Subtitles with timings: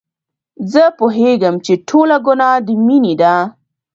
[0.71, 3.35] زه پوهېږم چې ټوله ګناه د مينې ده.